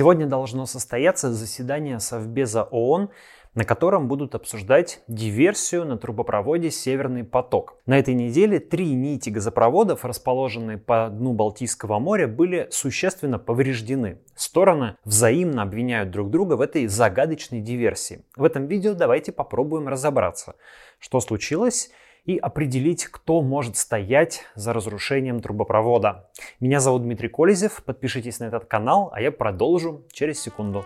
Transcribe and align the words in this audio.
Сегодня 0.00 0.24
должно 0.24 0.64
состояться 0.64 1.30
заседание 1.30 2.00
Совбеза 2.00 2.62
ООН, 2.62 3.10
на 3.54 3.64
котором 3.66 4.08
будут 4.08 4.34
обсуждать 4.34 5.02
диверсию 5.08 5.84
на 5.84 5.98
трубопроводе 5.98 6.70
«Северный 6.70 7.22
поток». 7.22 7.76
На 7.84 7.98
этой 7.98 8.14
неделе 8.14 8.60
три 8.60 8.94
нити 8.94 9.28
газопроводов, 9.28 10.06
расположенные 10.06 10.78
по 10.78 11.10
дну 11.10 11.34
Балтийского 11.34 11.98
моря, 11.98 12.28
были 12.28 12.66
существенно 12.70 13.38
повреждены. 13.38 14.22
Стороны 14.34 14.96
взаимно 15.04 15.64
обвиняют 15.64 16.10
друг 16.10 16.30
друга 16.30 16.54
в 16.54 16.62
этой 16.62 16.86
загадочной 16.86 17.60
диверсии. 17.60 18.24
В 18.36 18.44
этом 18.44 18.68
видео 18.68 18.94
давайте 18.94 19.32
попробуем 19.32 19.86
разобраться, 19.86 20.54
что 20.98 21.20
случилось 21.20 21.90
и 22.24 22.36
определить, 22.38 23.06
кто 23.06 23.42
может 23.42 23.76
стоять 23.76 24.44
за 24.54 24.72
разрушением 24.72 25.40
трубопровода. 25.40 26.30
Меня 26.60 26.80
зовут 26.80 27.02
Дмитрий 27.02 27.28
Колезев, 27.28 27.82
подпишитесь 27.84 28.40
на 28.40 28.44
этот 28.44 28.66
канал, 28.66 29.10
а 29.12 29.20
я 29.20 29.32
продолжу 29.32 30.04
через 30.12 30.40
секунду. 30.40 30.84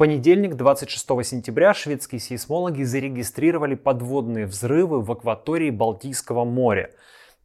понедельник, 0.00 0.54
26 0.54 1.06
сентября, 1.26 1.74
шведские 1.74 2.20
сейсмологи 2.20 2.84
зарегистрировали 2.84 3.74
подводные 3.74 4.46
взрывы 4.46 5.02
в 5.02 5.12
акватории 5.12 5.68
Балтийского 5.68 6.46
моря. 6.46 6.90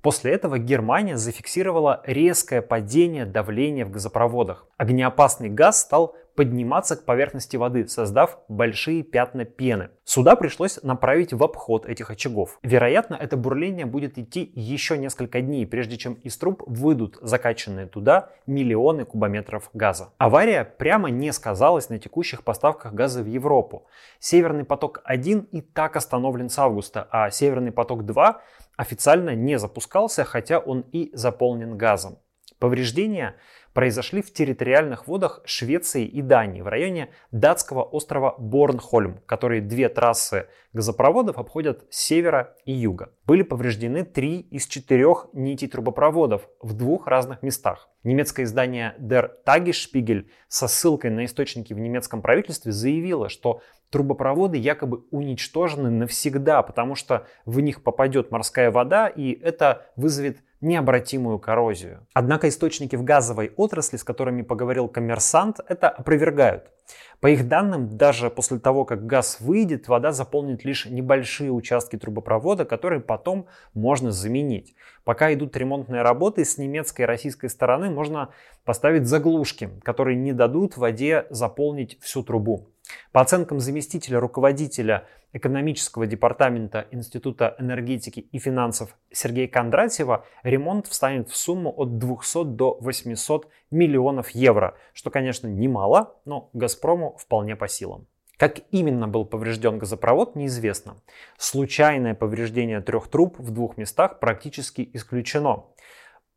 После 0.02 0.32
этого 0.32 0.58
Германия 0.58 1.18
зафиксировала 1.18 2.02
резкое 2.06 2.62
падение 2.62 3.26
давления 3.26 3.86
в 3.86 3.92
газопроводах. 3.92 4.68
Огнеопасный 4.78 5.50
газ 5.50 5.82
стал 5.82 6.16
подниматься 6.36 6.96
к 6.96 7.06
поверхности 7.06 7.58
воды, 7.58 7.88
создав 7.88 8.40
большие 8.48 9.04
пятна 9.04 9.46
пены. 9.46 9.90
Суда 10.04 10.36
пришлось 10.36 10.82
направить 10.84 11.34
в 11.34 11.44
обход 11.44 11.86
этих 11.86 12.12
очагов. 12.12 12.60
Вероятно, 12.62 13.16
это 13.16 13.38
бурление 13.38 13.86
будет 13.86 14.18
идти 14.18 14.52
еще 14.54 14.98
несколько 14.98 15.42
дней, 15.42 15.66
прежде 15.66 15.98
чем 15.98 16.14
из 16.16 16.38
труб 16.38 16.64
выйдут 16.68 17.18
закачанные 17.22 17.88
туда 17.88 18.30
миллионы 18.46 19.06
кубометров 19.06 19.70
газа. 19.74 20.10
Авария 20.18 20.66
прямо 20.66 21.10
не 21.10 21.32
сказалась 21.32 21.90
на 21.90 22.00
текущих 22.00 22.44
поставках 22.44 22.94
газа 22.94 23.24
в 23.24 23.28
Европу. 23.28 23.88
Северный 24.20 24.66
поток-1 24.66 25.48
и 25.52 25.62
так 25.62 25.96
остановлен 25.96 26.50
с 26.50 26.60
августа, 26.60 27.08
а 27.12 27.30
Северный 27.30 27.72
поток-2 27.72 28.36
официально 28.78 29.36
не 29.36 29.58
запускался, 29.58 30.24
хотя 30.24 30.60
он 30.60 30.82
и 30.92 31.10
заполнен 31.14 31.78
газом. 31.78 32.18
Повреждения 32.60 33.36
произошли 33.76 34.22
в 34.22 34.32
территориальных 34.32 35.06
водах 35.06 35.42
Швеции 35.44 36.06
и 36.06 36.22
Дании 36.22 36.62
в 36.62 36.68
районе 36.68 37.10
датского 37.32 37.84
острова 37.84 38.34
Борнхольм, 38.38 39.20
которые 39.26 39.62
две 39.62 39.90
трассы 39.90 40.48
газопроводов 40.72 41.38
обходят 41.38 41.86
с 41.90 41.98
севера 41.98 42.56
и 42.64 42.72
юга. 42.72 43.12
Были 43.26 43.44
повреждены 43.44 44.06
три 44.06 44.40
из 44.40 44.66
четырех 44.66 45.28
нитей 45.34 45.68
трубопроводов 45.68 46.48
в 46.62 46.74
двух 46.74 47.08
разных 47.08 47.44
местах. 47.44 47.90
Немецкое 48.04 48.46
издание 48.46 48.96
Der 48.98 49.30
Tagesspiegel 49.46 50.28
со 50.48 50.70
ссылкой 50.70 51.12
на 51.12 51.26
источники 51.26 51.74
в 51.74 51.80
немецком 51.80 52.22
правительстве 52.22 52.72
заявило, 52.72 53.28
что 53.28 53.62
трубопроводы 53.90 54.58
якобы 54.58 55.04
уничтожены 55.12 55.90
навсегда, 55.90 56.62
потому 56.62 56.96
что 56.96 57.28
в 57.46 57.60
них 57.60 57.84
попадет 57.84 58.32
морская 58.32 58.72
вода, 58.72 59.08
и 59.08 59.34
это 59.34 59.86
вызовет 59.98 60.38
необратимую 60.62 61.40
коррозию. 61.40 62.08
Однако 62.14 62.50
источники 62.50 62.96
в 62.96 63.04
газовой 63.04 63.54
отрасли, 63.56 63.98
с 63.98 64.04
которыми 64.04 64.42
поговорил 64.42 64.88
коммерсант, 64.88 65.60
это 65.68 65.90
опровергают. 65.90 66.72
По 67.20 67.28
их 67.28 67.48
данным, 67.48 67.98
даже 67.98 68.30
после 68.30 68.60
того, 68.60 68.86
как 68.86 69.06
газ 69.06 69.38
выйдет, 69.40 69.88
вода 69.88 70.12
заполнит 70.12 70.64
лишь 70.64 70.86
небольшие 70.86 71.52
участки 71.52 71.98
трубопровода, 71.98 72.66
которые 72.66 73.02
потом 73.02 73.48
можно 73.74 74.12
заменить. 74.12 74.76
Пока 75.04 75.34
идут 75.34 75.56
ремонтные 75.58 76.04
работы, 76.04 76.46
с 76.46 76.58
немецкой 76.58 77.04
и 77.04 77.06
российской 77.06 77.50
стороны 77.50 77.90
можно 77.90 78.30
поставить 78.64 79.08
заглушки, 79.08 79.70
которые 79.84 80.18
не 80.18 80.34
дадут 80.34 80.78
воде 80.78 81.26
заполнить 81.30 82.00
всю 82.02 82.22
трубу. 82.22 82.70
По 83.12 83.22
оценкам 83.22 83.60
заместителя 83.60 84.20
руководителя 84.20 85.08
экономического 85.36 86.08
департамента 86.08 86.88
Института 86.92 87.56
энергетики 87.60 88.22
и 88.22 88.40
финансов 88.40 88.98
Сергея 89.12 89.50
Кондратьева, 89.50 90.26
ремонт 90.44 90.88
встанет 90.88 91.30
в 91.30 91.36
сумму 91.36 91.74
от 91.76 91.98
200 91.98 92.46
до 92.56 92.78
800 92.80 93.50
миллионов 93.70 94.30
евро, 94.30 94.78
что, 94.94 95.12
конечно, 95.12 95.48
немало, 95.48 96.16
но 96.24 96.50
«Газпрому» 96.54 97.18
вполне 97.18 97.58
по 97.58 97.68
силам. 97.68 98.08
Как 98.38 98.60
именно 98.72 99.08
был 99.08 99.26
поврежден 99.26 99.78
газопровод, 99.78 100.36
неизвестно. 100.36 100.98
Случайное 101.38 102.16
повреждение 102.16 102.82
трех 102.82 103.10
труб 103.10 103.38
в 103.38 103.52
двух 103.52 103.78
местах 103.78 104.20
практически 104.20 104.90
исключено. 104.94 105.66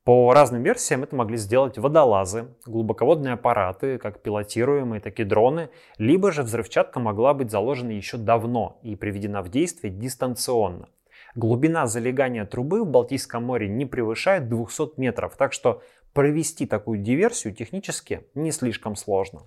По 0.09 0.33
разным 0.33 0.63
версиям 0.63 1.03
это 1.03 1.15
могли 1.15 1.37
сделать 1.37 1.77
водолазы, 1.77 2.49
глубоководные 2.65 3.35
аппараты, 3.35 3.99
как 3.99 4.23
пилотируемые, 4.23 5.03
так 5.03 5.21
и 5.21 5.25
дроны, 5.25 5.69
либо 5.99 6.33
же 6.33 6.45
взрывчатка 6.45 6.99
могла 6.99 7.35
быть 7.35 7.51
заложена 7.51 7.91
еще 7.91 8.17
давно 8.17 8.79
и 8.83 8.97
приведена 8.97 9.43
в 9.43 9.51
действие 9.51 9.93
дистанционно. 9.93 10.89
Глубина 11.35 11.87
залегания 11.87 12.47
трубы 12.47 12.85
в 12.85 12.87
Балтийском 12.87 13.45
море 13.45 13.69
не 13.69 13.85
превышает 13.85 14.49
200 14.49 14.99
метров, 14.99 15.37
так 15.37 15.53
что 15.53 15.83
провести 16.15 16.65
такую 16.65 17.01
диверсию 17.01 17.55
технически 17.55 18.27
не 18.35 18.51
слишком 18.51 18.97
сложно. 18.97 19.43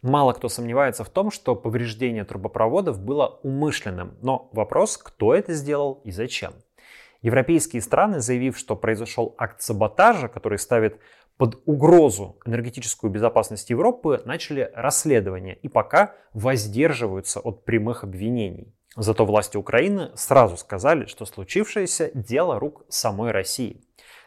Мало 0.00 0.32
кто 0.32 0.48
сомневается 0.48 1.04
в 1.04 1.10
том, 1.10 1.30
что 1.30 1.54
повреждение 1.54 2.24
трубопроводов 2.24 2.98
было 2.98 3.40
умышленным, 3.42 4.16
но 4.22 4.48
вопрос, 4.52 4.96
кто 4.96 5.34
это 5.34 5.52
сделал 5.52 6.00
и 6.04 6.10
зачем. 6.10 6.54
Европейские 7.22 7.82
страны, 7.82 8.20
заявив, 8.20 8.56
что 8.56 8.76
произошел 8.76 9.34
акт 9.38 9.60
саботажа, 9.60 10.28
который 10.28 10.58
ставит 10.58 11.00
под 11.36 11.62
угрозу 11.66 12.38
энергетическую 12.44 13.10
безопасность 13.10 13.70
Европы, 13.70 14.22
начали 14.24 14.70
расследование 14.74 15.56
и 15.56 15.68
пока 15.68 16.14
воздерживаются 16.32 17.40
от 17.40 17.64
прямых 17.64 18.04
обвинений. 18.04 18.74
Зато 18.96 19.24
власти 19.24 19.56
Украины 19.56 20.10
сразу 20.16 20.56
сказали, 20.56 21.06
что 21.06 21.24
случившееся– 21.24 22.10
дело 22.14 22.58
рук 22.58 22.84
самой 22.88 23.30
России. 23.30 23.80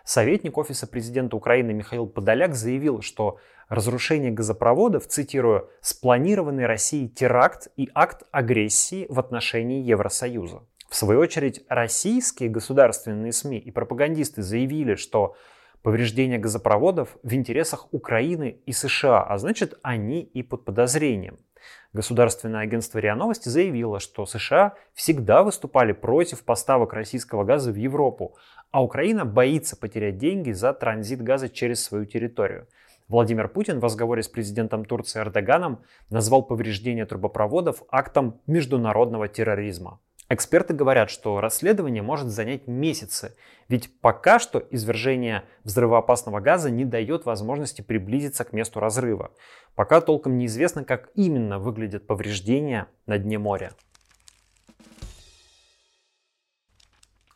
Советник 0.06 0.58
Офиса 0.58 0.88
президента 0.88 1.36
Украины 1.36 1.74
Михаил 1.74 2.08
Подоляк 2.08 2.56
заявил, 2.56 3.02
что 3.02 3.38
разрушение 3.68 4.32
газопроводов, 4.32 5.08
цитирую, 5.08 5.70
«спланированный 5.82 6.66
Россией 6.66 7.10
теракт 7.10 7.68
и 7.76 7.90
акт 7.94 8.24
агрессии 8.32 9.06
в 9.10 9.20
отношении 9.20 9.84
Евросоюза». 9.84 10.64
В 10.92 10.96
свою 10.98 11.22
очередь, 11.22 11.64
российские 11.70 12.50
государственные 12.50 13.32
СМИ 13.32 13.60
и 13.60 13.72
пропагандисты 13.72 14.42
заявили, 14.42 14.96
что 14.96 15.38
повреждение 15.84 16.38
газопроводов 16.38 17.18
в 17.24 17.34
интересах 17.34 17.88
Украины 17.94 18.58
и 18.66 18.74
США, 18.74 19.24
а 19.24 19.38
значит, 19.38 19.80
они 19.84 20.22
и 20.22 20.44
под 20.44 20.66
подозрением. 20.66 21.38
Государственное 21.94 22.60
агентство 22.60 23.00
РИА 23.00 23.16
Новости 23.16 23.48
заявило, 23.48 24.02
что 24.02 24.26
США 24.26 24.74
всегда 24.94 25.44
выступали 25.44 25.94
против 25.94 26.44
поставок 26.44 26.92
российского 26.92 27.46
газа 27.46 27.72
в 27.72 27.76
Европу, 27.76 28.36
а 28.72 28.84
Украина 28.84 29.24
боится 29.24 29.78
потерять 29.78 30.18
деньги 30.18 30.52
за 30.52 30.74
транзит 30.74 31.24
газа 31.24 31.48
через 31.48 31.82
свою 31.82 32.04
территорию. 32.04 32.68
Владимир 33.08 33.48
Путин 33.48 33.80
в 33.80 33.84
разговоре 33.86 34.24
с 34.24 34.28
президентом 34.28 34.84
Турции 34.84 35.22
Эрдоганом 35.22 35.84
назвал 36.10 36.44
повреждение 36.44 37.06
трубопроводов 37.06 37.84
актом 37.90 38.42
международного 38.46 39.30
терроризма. 39.30 40.02
Эксперты 40.34 40.74
говорят, 40.74 41.10
что 41.10 41.42
расследование 41.42 42.02
может 42.02 42.30
занять 42.30 42.66
месяцы, 42.66 43.36
ведь 43.68 44.00
пока 44.00 44.40
что 44.40 44.66
извержение 44.72 45.44
взрывоопасного 45.66 46.40
газа 46.40 46.72
не 46.72 46.86
дает 46.86 47.26
возможности 47.26 47.82
приблизиться 47.82 48.46
к 48.46 48.54
месту 48.54 48.80
разрыва. 48.80 49.32
Пока 49.76 50.00
толком 50.00 50.38
неизвестно, 50.38 50.86
как 50.86 51.10
именно 51.16 51.60
выглядят 51.60 52.08
повреждения 52.08 52.88
на 53.08 53.18
дне 53.18 53.40
моря. 53.40 53.74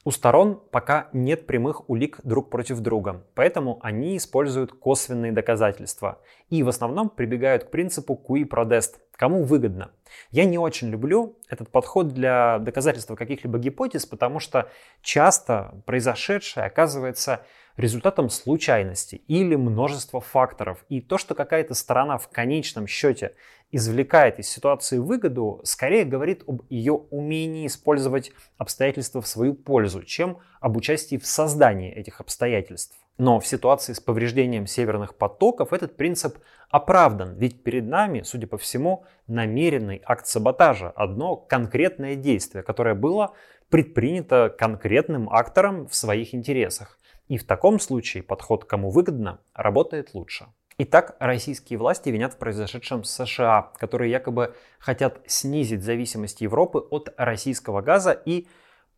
У 0.08 0.12
сторон 0.12 0.62
пока 0.70 1.10
нет 1.14 1.48
прямых 1.48 1.90
улик 1.90 2.20
друг 2.24 2.52
против 2.52 2.80
друга, 2.80 3.26
поэтому 3.34 3.80
они 3.82 4.18
используют 4.18 4.72
косвенные 4.72 5.32
доказательства 5.32 6.22
и 6.52 6.62
в 6.62 6.70
основном 6.70 7.10
прибегают 7.10 7.64
к 7.64 7.72
принципу 7.72 8.14
qui 8.14 8.48
prodest, 8.48 9.00
кому 9.14 9.44
выгодно. 9.44 9.90
Я 10.30 10.46
не 10.46 10.60
очень 10.60 10.90
люблю 10.90 11.40
этот 11.50 11.72
подход 11.72 12.10
для 12.10 12.60
доказательства 12.60 13.16
каких-либо 13.16 13.58
гипотез, 13.58 14.06
потому 14.06 14.40
что 14.40 14.70
часто 15.02 15.82
произошедшее 15.88 16.68
оказывается 16.68 17.44
результатом 17.78 18.30
случайности 18.30 19.22
или 19.28 19.56
множества 19.56 20.22
факторов. 20.22 20.86
И 20.90 21.02
то, 21.02 21.18
что 21.18 21.36
какая-то 21.36 21.74
сторона 21.74 22.18
в 22.18 22.30
конечном 22.30 22.88
счете 22.88 23.34
извлекает 23.72 24.40
из 24.40 24.48
ситуации 24.48 24.98
выгоду, 24.98 25.60
скорее 25.64 26.06
говорит 26.06 26.44
об 26.48 26.62
ее 26.70 26.94
умении 26.94 27.68
использовать 27.68 28.32
обстоятельства 28.58 29.22
в 29.22 29.28
свою 29.28 29.54
пользу, 29.54 30.04
чем 30.04 30.40
об 30.62 30.78
участии 30.78 31.18
в 31.18 31.26
создании 31.26 31.92
этих 31.92 32.22
обстоятельств. 32.22 32.98
Но 33.18 33.40
в 33.40 33.48
ситуации 33.48 33.94
с 33.94 34.00
повреждением 34.00 34.68
северных 34.68 35.16
потоков 35.16 35.72
этот 35.72 35.96
принцип 35.96 36.38
оправдан, 36.70 37.36
ведь 37.38 37.64
перед 37.64 37.86
нами, 37.86 38.22
судя 38.24 38.48
по 38.48 38.58
всему, 38.58 39.06
намеренный 39.28 40.02
акт 40.06 40.28
саботажа, 40.28 40.90
одно 40.90 41.38
конкретное 41.38 42.16
действие, 42.16 42.64
которое 42.64 42.94
было 42.94 43.34
предпринято 43.70 44.54
конкретным 44.58 45.30
актором 45.30 45.88
в 45.88 45.96
своих 45.96 46.36
интересах. 46.36 47.00
И 47.28 47.38
в 47.38 47.46
таком 47.46 47.80
случае 47.80 48.24
подход 48.24 48.66
кому 48.66 48.90
выгодно 48.90 49.40
работает 49.54 50.14
лучше. 50.14 50.48
Итак, 50.78 51.16
российские 51.20 51.80
власти 51.80 52.10
винят 52.10 52.34
в 52.34 52.38
произошедшем 52.38 53.04
США, 53.04 53.72
которые 53.78 54.12
якобы 54.12 54.56
хотят 54.78 55.22
снизить 55.26 55.84
зависимость 55.84 56.42
Европы 56.42 56.80
от 56.80 57.14
российского 57.18 57.82
газа 57.82 58.12
и 58.12 58.48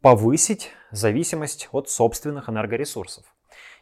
повысить 0.02 0.72
зависимость 0.92 1.70
от 1.72 1.90
собственных 1.90 2.50
энергоресурсов 2.50 3.26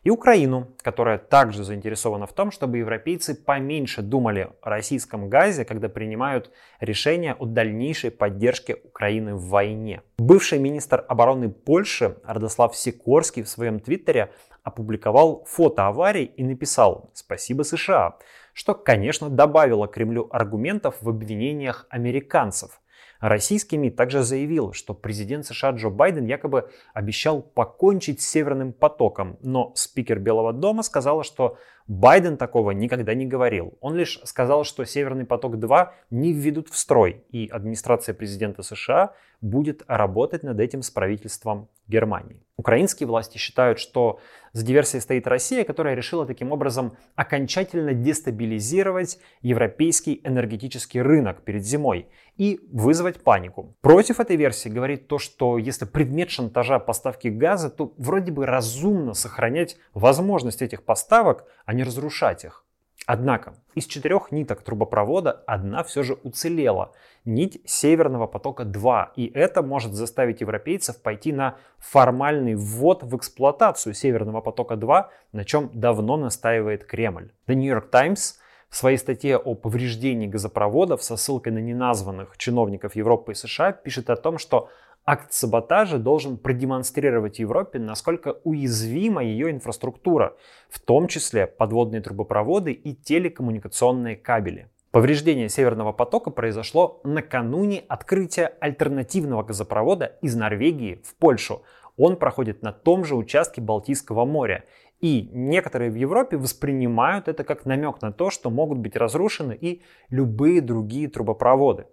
и 0.06 0.12
Украину, 0.12 0.68
которая 0.84 1.18
также 1.18 1.64
заинтересована 1.64 2.28
в 2.28 2.34
том, 2.34 2.52
чтобы 2.52 2.78
европейцы 2.78 3.34
поменьше 3.34 4.04
думали 4.04 4.52
о 4.62 4.70
российском 4.70 5.30
газе, 5.30 5.66
когда 5.66 5.90
принимают 5.90 6.52
решения 6.80 7.34
о 7.34 7.46
дальнейшей 7.46 8.12
поддержке 8.12 8.76
Украины 8.76 9.34
в 9.34 9.48
войне. 9.48 10.04
Бывший 10.20 10.60
министр 10.60 11.04
обороны 11.08 11.50
Польши 11.50 12.18
Радослав 12.24 12.78
Сикорский 12.78 13.42
в 13.42 13.50
своем 13.50 13.80
твиттере 13.80 14.32
опубликовал 14.62 15.44
фото 15.48 15.88
аварии 15.88 16.26
и 16.26 16.44
написал 16.44 17.10
«Спасибо 17.16 17.64
США», 17.64 18.18
что, 18.54 18.76
конечно, 18.76 19.32
добавило 19.32 19.88
Кремлю 19.88 20.28
аргументов 20.32 20.98
в 21.02 21.10
обвинениях 21.10 21.88
американцев– 21.90 22.80
Российский 23.20 23.78
МИД 23.78 23.96
также 23.96 24.24
заявил, 24.24 24.74
что 24.74 24.94
президент 24.94 25.46
США 25.46 25.72
Джо 25.72 25.90
Байден 25.90 26.26
якобы 26.26 26.70
обещал 26.94 27.42
покончить 27.42 28.22
с 28.22 28.28
Северным 28.28 28.74
потоком, 28.74 29.38
но 29.42 29.72
спикер 29.76 30.20
Белого 30.20 30.54
дома 30.54 30.84
сказала, 30.84 31.24
что 31.24 31.58
Байден 31.88 32.38
такого 32.38 32.72
никогда 32.72 33.14
не 33.14 33.26
говорил. 33.26 33.78
Он 33.80 33.96
лишь 33.96 34.20
сказал, 34.24 34.64
что 34.64 34.86
Северный 34.86 35.26
поток-2 35.26 35.90
не 36.10 36.34
введут 36.34 36.70
в 36.70 36.78
строй, 36.78 37.24
и 37.30 37.48
администрация 37.48 38.16
президента 38.16 38.64
США 38.64 39.14
будет 39.42 39.84
работать 39.88 40.44
над 40.44 40.60
этим 40.60 40.82
с 40.82 40.90
правительством 40.90 41.70
Германии. 41.88 42.42
Украинские 42.58 43.08
власти 43.08 43.38
считают, 43.38 43.80
что 43.80 44.20
за 44.56 44.66
диверсией 44.66 45.02
стоит 45.02 45.28
Россия, 45.28 45.66
которая 45.66 45.96
решила 45.96 46.26
таким 46.26 46.54
образом 46.54 46.96
окончательно 47.16 47.94
дестабилизировать 47.94 49.20
европейский 49.42 50.22
энергетический 50.24 51.02
рынок 51.02 51.42
перед 51.42 51.66
зимой 51.66 52.08
и 52.38 52.62
вызвать 52.72 53.22
панику. 53.22 53.76
Против 53.82 54.22
этой 54.22 54.38
версии 54.38 54.70
говорит 54.70 55.10
то, 55.10 55.20
что 55.20 55.58
если 55.58 55.84
предмет 55.84 56.30
шантажа 56.30 56.80
поставки 56.80 57.28
газа, 57.28 57.70
то 57.70 57.94
вроде 57.98 58.32
бы 58.32 58.46
разумно 58.46 59.14
сохранять 59.14 59.76
возможность 59.94 60.62
этих 60.62 60.84
поставок, 60.84 61.44
а 61.66 61.74
не 61.74 61.84
разрушать 61.84 62.46
их. 62.46 62.65
Однако 63.06 63.54
из 63.76 63.86
четырех 63.86 64.32
ниток 64.32 64.64
трубопровода 64.64 65.44
одна 65.46 65.84
все 65.84 66.02
же 66.02 66.18
уцелела. 66.24 66.92
Нить 67.24 67.62
Северного 67.66 68.26
потока-2. 68.26 69.10
И 69.16 69.28
это 69.28 69.62
может 69.62 69.94
заставить 69.94 70.42
европейцев 70.42 71.02
пойти 71.02 71.32
на 71.32 71.58
формальный 71.78 72.56
ввод 72.56 73.04
в 73.04 73.16
эксплуатацию 73.16 73.94
Северного 73.94 74.42
потока-2, 74.42 75.06
на 75.34 75.46
чем 75.46 75.70
давно 75.74 76.18
настаивает 76.18 76.86
Кремль. 76.86 77.32
The 77.48 77.54
New 77.54 77.72
York 77.72 77.92
Times 77.92 78.40
в 78.70 78.78
своей 78.78 78.98
статье 78.98 79.38
о 79.38 79.54
повреждении 79.54 80.28
газопроводов 80.28 81.04
со 81.04 81.16
ссылкой 81.16 81.54
на 81.54 81.60
неназванных 81.60 82.38
чиновников 82.38 82.96
Европы 82.96 83.34
и 83.34 83.36
США 83.36 83.72
пишет 83.72 84.10
о 84.10 84.16
том, 84.16 84.40
что 84.40 84.70
акт 85.06 85.34
саботажа 85.34 85.98
должен 85.98 86.38
продемонстрировать 86.38 87.40
Европе, 87.40 87.80
насколько 87.80 88.38
уязвима 88.44 89.24
ее 89.24 89.52
инфраструктура, 89.52 90.36
в 90.70 90.80
том 90.80 91.08
числе 91.08 91.48
подводные 91.48 92.02
трубопроводы 92.02 92.72
и 92.72 92.94
телекоммуникационные 92.96 94.16
кабели. 94.16 94.70
Повреждение 94.92 95.50
Северного 95.50 95.92
потока 95.92 96.32
произошло 96.32 97.02
накануне 97.04 97.84
открытия 97.88 98.54
альтернативного 98.60 99.44
газопровода 99.44 100.18
из 100.22 100.36
Норвегии 100.36 101.02
в 101.04 101.16
Польшу. 101.16 101.64
Он 101.98 102.16
проходит 102.16 102.62
на 102.62 102.72
том 102.72 103.04
же 103.04 103.16
участке 103.16 103.62
Балтийского 103.62 104.26
моря 104.26 104.64
и 105.02 105.30
некоторые 105.34 105.92
в 105.92 105.96
Европе 105.96 106.38
воспринимают 106.38 107.28
это 107.28 107.44
как 107.44 107.66
намек 107.66 108.02
на 108.02 108.12
то, 108.12 108.30
что 108.30 108.50
могут 108.50 108.78
быть 108.78 108.96
разрушены 108.96 109.58
и 109.60 109.82
любые 110.10 110.62
другие 110.62 111.10
трубопроводы. 111.10 111.88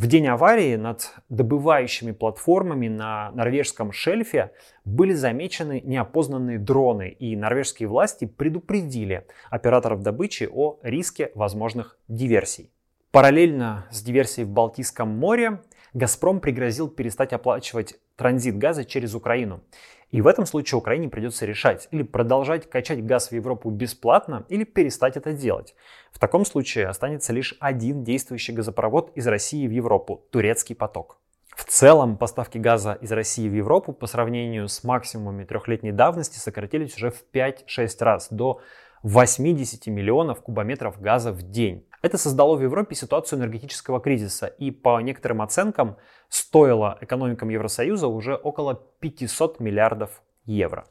В 0.00 0.06
день 0.06 0.28
аварии 0.28 0.76
над 0.76 1.12
добывающими 1.28 2.12
платформами 2.12 2.88
на 2.88 3.32
норвежском 3.32 3.92
шельфе 3.92 4.50
были 4.86 5.12
замечены 5.12 5.82
неопознанные 5.84 6.58
дроны, 6.58 7.10
и 7.10 7.36
норвежские 7.36 7.86
власти 7.86 8.24
предупредили 8.24 9.26
операторов 9.50 10.00
добычи 10.00 10.48
о 10.50 10.78
риске 10.82 11.32
возможных 11.34 11.98
диверсий. 12.08 12.70
Параллельно 13.10 13.88
с 13.90 14.02
диверсией 14.02 14.46
в 14.46 14.50
Балтийском 14.50 15.10
море 15.10 15.60
«Газпром» 15.92 16.40
пригрозил 16.40 16.88
перестать 16.88 17.34
оплачивать 17.34 17.96
транзит 18.20 18.58
газа 18.58 18.84
через 18.84 19.14
Украину. 19.14 19.62
И 20.10 20.20
в 20.20 20.26
этом 20.26 20.44
случае 20.44 20.76
Украине 20.76 21.08
придется 21.08 21.46
решать, 21.46 21.88
или 21.90 22.02
продолжать 22.02 22.68
качать 22.68 23.02
газ 23.02 23.30
в 23.30 23.32
Европу 23.32 23.70
бесплатно, 23.70 24.44
или 24.50 24.64
перестать 24.64 25.16
это 25.16 25.32
делать. 25.32 25.74
В 26.12 26.18
таком 26.18 26.44
случае 26.44 26.88
останется 26.88 27.32
лишь 27.32 27.56
один 27.60 28.04
действующий 28.04 28.52
газопровод 28.52 29.10
из 29.14 29.26
России 29.26 29.66
в 29.66 29.70
Европу– 29.70 30.26
турецкий 30.30 30.76
поток. 30.76 31.16
В 31.56 31.64
целом 31.64 32.18
поставки 32.18 32.58
газа 32.58 32.98
из 33.00 33.10
России 33.10 33.48
в 33.48 33.54
Европу 33.54 33.94
по 33.94 34.06
сравнению 34.06 34.68
с 34.68 34.84
максимумами 34.84 35.44
трехлетней 35.44 35.92
давности 35.92 36.38
сократились 36.38 36.96
уже 36.96 37.10
в 37.10 37.24
5-6 37.32 38.04
раз, 38.04 38.28
до 38.30 38.60
80 39.02 39.86
миллионов 39.86 40.42
кубометров 40.42 41.00
газа 41.00 41.32
в 41.32 41.42
день. 41.42 41.86
Это 42.02 42.16
создало 42.16 42.56
в 42.56 42.62
Европе 42.62 42.94
ситуацию 42.94 43.38
энергетического 43.38 44.00
кризиса 44.00 44.46
и 44.46 44.70
по 44.70 45.00
некоторым 45.00 45.42
оценкам 45.42 45.98
стоило 46.28 46.96
экономикам 47.02 47.50
Евросоюза 47.50 48.06
уже 48.06 48.36
около 48.36 48.74
500 48.74 49.60
миллиардов 49.60 50.22
евро. 50.44 50.86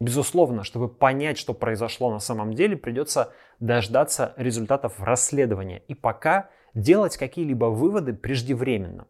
Безусловно, 0.00 0.64
чтобы 0.64 0.88
понять, 0.88 1.38
что 1.38 1.54
произошло 1.54 2.10
на 2.12 2.20
самом 2.20 2.54
деле, 2.54 2.76
придется 2.76 3.32
дождаться 3.58 4.32
результатов 4.36 5.00
расследования 5.00 5.82
и 5.88 5.94
пока 5.94 6.50
делать 6.74 7.16
какие-либо 7.16 7.66
выводы 7.66 8.14
преждевременно. 8.14 9.08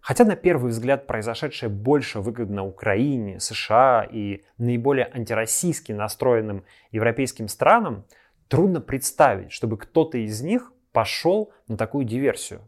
Хотя 0.00 0.24
на 0.24 0.36
первый 0.36 0.70
взгляд 0.70 1.06
произошедшее 1.06 1.68
больше 1.68 2.20
выгодно 2.20 2.64
Украине, 2.64 3.40
США 3.40 4.06
и 4.10 4.42
наиболее 4.56 5.06
антироссийски 5.06 5.92
настроенным 5.92 6.64
европейским 6.92 7.48
странам, 7.48 8.04
трудно 8.48 8.80
представить, 8.80 9.52
чтобы 9.52 9.76
кто-то 9.76 10.18
из 10.18 10.40
них 10.40 10.72
пошел 10.92 11.52
на 11.66 11.76
такую 11.76 12.04
диверсию. 12.04 12.62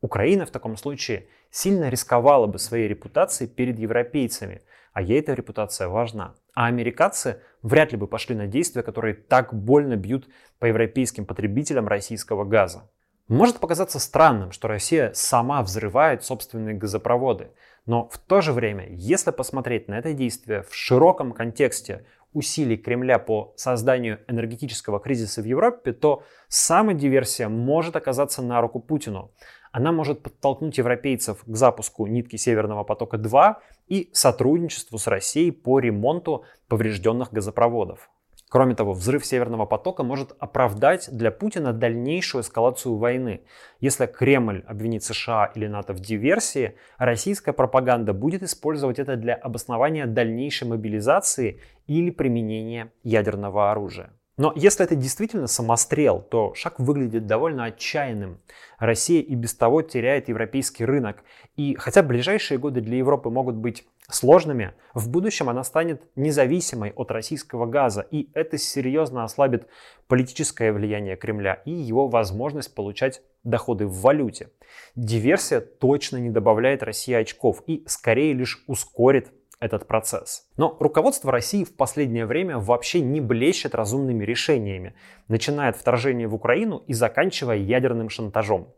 Украина 0.00 0.44
в 0.44 0.50
таком 0.50 0.76
случае 0.76 1.28
сильно 1.50 1.88
рисковала 1.88 2.46
бы 2.46 2.58
своей 2.58 2.88
репутацией 2.88 3.48
перед 3.48 3.78
европейцами, 3.78 4.62
а 4.92 5.00
ей 5.00 5.20
эта 5.20 5.32
репутация 5.32 5.88
важна. 5.88 6.34
А 6.54 6.66
американцы 6.66 7.40
вряд 7.62 7.92
ли 7.92 7.98
бы 7.98 8.06
пошли 8.06 8.34
на 8.34 8.46
действия, 8.46 8.82
которые 8.82 9.14
так 9.14 9.54
больно 9.54 9.96
бьют 9.96 10.28
по 10.58 10.66
европейским 10.66 11.24
потребителям 11.24 11.88
российского 11.88 12.44
газа. 12.44 12.90
Может 13.28 13.60
показаться 13.60 13.98
странным, 13.98 14.52
что 14.52 14.68
Россия 14.68 15.12
сама 15.14 15.62
взрывает 15.62 16.24
собственные 16.24 16.74
газопроводы, 16.74 17.52
но 17.86 18.08
в 18.08 18.18
то 18.18 18.40
же 18.40 18.52
время, 18.52 18.86
если 18.90 19.30
посмотреть 19.30 19.88
на 19.88 19.98
это 19.98 20.12
действие 20.12 20.62
в 20.62 20.74
широком 20.74 21.32
контексте 21.32 22.04
усилий 22.32 22.76
Кремля 22.76 23.18
по 23.18 23.52
созданию 23.56 24.20
энергетического 24.26 25.00
кризиса 25.00 25.42
в 25.42 25.44
Европе, 25.44 25.92
то 25.92 26.22
сама 26.48 26.94
диверсия 26.94 27.48
может 27.48 27.96
оказаться 27.96 28.42
на 28.42 28.60
руку 28.60 28.80
Путину. 28.80 29.30
Она 29.70 29.92
может 29.92 30.22
подтолкнуть 30.22 30.78
европейцев 30.78 31.44
к 31.44 31.56
запуску 31.56 32.06
нитки 32.06 32.36
Северного 32.36 32.84
потока-2 32.84 33.56
и 33.88 34.10
сотрудничеству 34.12 34.98
с 34.98 35.06
Россией 35.06 35.50
по 35.50 35.78
ремонту 35.78 36.44
поврежденных 36.68 37.32
газопроводов. 37.32 38.10
Кроме 38.52 38.74
того, 38.74 38.92
взрыв 38.92 39.24
Северного 39.24 39.64
потока 39.64 40.02
может 40.02 40.36
оправдать 40.38 41.08
для 41.10 41.30
Путина 41.30 41.72
дальнейшую 41.72 42.42
эскалацию 42.42 42.96
войны. 42.96 43.40
Если 43.80 44.04
Кремль 44.04 44.62
обвинит 44.66 45.02
США 45.02 45.50
или 45.54 45.66
НАТО 45.66 45.94
в 45.94 46.00
диверсии, 46.00 46.74
российская 46.98 47.54
пропаганда 47.54 48.12
будет 48.12 48.42
использовать 48.42 48.98
это 48.98 49.16
для 49.16 49.36
обоснования 49.36 50.04
дальнейшей 50.04 50.68
мобилизации 50.68 51.62
или 51.86 52.10
применения 52.10 52.92
ядерного 53.02 53.70
оружия. 53.70 54.12
Но 54.36 54.52
если 54.54 54.84
это 54.84 54.96
действительно 54.96 55.46
самострел, 55.46 56.20
то 56.20 56.52
шаг 56.52 56.78
выглядит 56.78 57.26
довольно 57.26 57.64
отчаянным. 57.64 58.38
Россия 58.78 59.22
и 59.22 59.34
без 59.34 59.54
того 59.54 59.80
теряет 59.80 60.28
европейский 60.28 60.84
рынок. 60.84 61.24
И 61.56 61.74
хотя 61.76 62.02
ближайшие 62.02 62.58
годы 62.58 62.82
для 62.82 62.98
Европы 62.98 63.30
могут 63.30 63.54
быть 63.54 63.86
сложными, 64.14 64.74
в 64.94 65.08
будущем 65.08 65.48
она 65.48 65.64
станет 65.64 66.08
независимой 66.16 66.92
от 66.94 67.10
российского 67.10 67.66
газа, 67.66 68.06
и 68.10 68.30
это 68.34 68.58
серьезно 68.58 69.24
ослабит 69.24 69.66
политическое 70.06 70.72
влияние 70.72 71.16
Кремля 71.16 71.54
и 71.64 71.70
его 71.70 72.08
возможность 72.08 72.74
получать 72.74 73.22
доходы 73.44 73.86
в 73.86 74.00
валюте. 74.00 74.50
Диверсия 74.94 75.60
точно 75.60 76.18
не 76.18 76.30
добавляет 76.30 76.82
России 76.82 77.14
очков 77.14 77.62
и 77.66 77.84
скорее 77.86 78.32
лишь 78.32 78.62
ускорит 78.66 79.32
этот 79.62 79.86
процесс. 79.86 80.48
Но 80.56 80.76
руководство 80.80 81.30
России 81.30 81.62
в 81.62 81.76
последнее 81.76 82.26
время 82.26 82.58
вообще 82.58 83.00
не 83.00 83.20
блещет 83.20 83.76
разумными 83.76 84.24
решениями, 84.24 84.94
начиная 85.28 85.70
от 85.70 85.76
вторжения 85.76 86.26
в 86.26 86.34
Украину 86.34 86.82
и 86.88 86.92
заканчивая 86.92 87.58
ядерным 87.58 88.08
шантажом. 88.08 88.74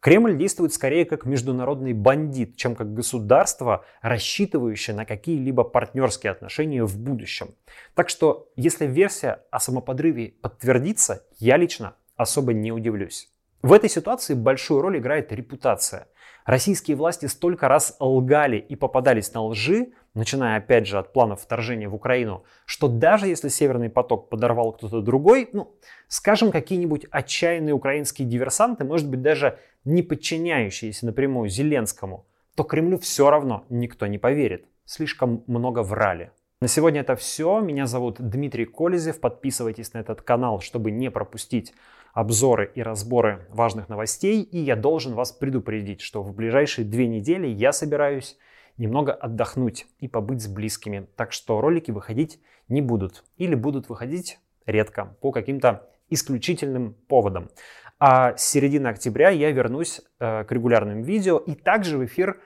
Кремль 0.00 0.36
действует 0.36 0.72
скорее 0.72 1.04
как 1.04 1.24
международный 1.24 1.92
бандит, 1.92 2.56
чем 2.56 2.76
как 2.76 2.94
государство, 2.94 3.84
рассчитывающее 4.00 4.94
на 4.94 5.04
какие-либо 5.04 5.64
партнерские 5.64 6.30
отношения 6.30 6.84
в 6.84 6.98
будущем. 6.98 7.54
Так 7.94 8.08
что, 8.08 8.48
если 8.54 8.86
версия 8.86 9.42
о 9.50 9.58
самоподрыве 9.58 10.34
подтвердится, 10.40 11.24
я 11.38 11.56
лично 11.56 11.96
особо 12.16 12.52
не 12.52 12.70
удивлюсь. 12.70 13.32
В 13.62 13.72
этой 13.72 13.90
ситуации 13.90 14.34
большую 14.34 14.82
роль 14.82 14.98
играет 14.98 15.32
репутация. 15.32 16.06
Российские 16.44 16.96
власти 16.96 17.26
столько 17.26 17.66
раз 17.66 17.96
лгали 17.98 18.56
и 18.56 18.76
попадались 18.76 19.34
на 19.34 19.42
лжи, 19.42 19.88
начиная 20.14 20.58
опять 20.58 20.86
же 20.86 20.98
от 20.98 21.12
планов 21.12 21.42
вторжения 21.42 21.88
в 21.88 21.94
Украину, 21.94 22.44
что 22.64 22.86
даже 22.86 23.26
если 23.26 23.48
Северный 23.48 23.90
поток 23.90 24.30
подорвал 24.30 24.72
кто-то 24.72 25.00
другой, 25.02 25.50
ну, 25.52 25.74
скажем, 26.06 26.52
какие-нибудь 26.52 27.06
отчаянные 27.10 27.74
украинские 27.74 28.28
диверсанты, 28.28 28.84
может 28.84 29.10
быть 29.10 29.22
даже 29.22 29.58
не 29.84 30.02
подчиняющиеся 30.02 31.06
напрямую 31.06 31.50
Зеленскому, 31.50 32.26
то 32.54 32.62
Кремлю 32.62 32.98
все 32.98 33.28
равно 33.28 33.64
никто 33.68 34.06
не 34.06 34.18
поверит. 34.18 34.66
Слишком 34.84 35.42
много 35.48 35.82
врали. 35.82 36.30
На 36.60 36.66
сегодня 36.66 37.02
это 37.02 37.14
все. 37.14 37.60
Меня 37.60 37.86
зовут 37.86 38.16
Дмитрий 38.18 38.64
Колезев. 38.64 39.20
Подписывайтесь 39.20 39.92
на 39.92 39.98
этот 39.98 40.22
канал, 40.22 40.60
чтобы 40.60 40.90
не 40.90 41.08
пропустить 41.08 41.72
обзоры 42.12 42.70
и 42.74 42.82
разборы 42.82 43.46
важных 43.50 43.88
новостей. 43.88 44.42
И 44.42 44.58
я 44.58 44.76
должен 44.76 45.14
вас 45.14 45.32
предупредить, 45.32 46.00
что 46.00 46.22
в 46.22 46.34
ближайшие 46.34 46.84
две 46.84 47.06
недели 47.06 47.46
я 47.46 47.72
собираюсь 47.72 48.36
немного 48.76 49.12
отдохнуть 49.12 49.86
и 49.98 50.08
побыть 50.08 50.42
с 50.42 50.46
близкими. 50.46 51.08
Так 51.16 51.32
что 51.32 51.60
ролики 51.60 51.90
выходить 51.90 52.40
не 52.68 52.80
будут. 52.80 53.24
Или 53.36 53.54
будут 53.54 53.88
выходить 53.88 54.38
редко, 54.66 55.16
по 55.20 55.32
каким-то 55.32 55.88
исключительным 56.10 56.94
поводам. 57.08 57.50
А 57.98 58.36
с 58.36 58.44
середины 58.44 58.88
октября 58.88 59.30
я 59.30 59.50
вернусь 59.50 60.00
э, 60.20 60.44
к 60.44 60.52
регулярным 60.52 61.02
видео 61.02 61.38
и 61.38 61.54
также 61.54 61.98
в 61.98 62.04
эфир, 62.04 62.40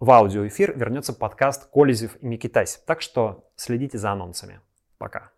в 0.00 0.10
аудиоэфир 0.10 0.76
вернется 0.76 1.14
подкаст 1.14 1.70
Колезев 1.70 2.16
и 2.20 2.26
Микитась. 2.26 2.82
Так 2.86 3.00
что 3.00 3.48
следите 3.54 3.98
за 3.98 4.10
анонсами. 4.12 4.60
Пока. 4.98 5.35